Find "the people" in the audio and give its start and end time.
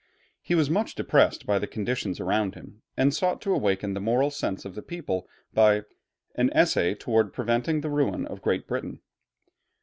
4.73-5.29